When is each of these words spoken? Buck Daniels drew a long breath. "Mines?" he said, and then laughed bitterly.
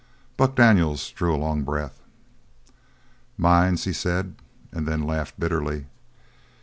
Buck 0.35 0.55
Daniels 0.55 1.11
drew 1.11 1.35
a 1.35 1.37
long 1.37 1.61
breath. 1.61 2.01
"Mines?" 3.37 3.83
he 3.83 3.93
said, 3.93 4.33
and 4.71 4.87
then 4.87 5.03
laughed 5.03 5.39
bitterly. 5.39 5.85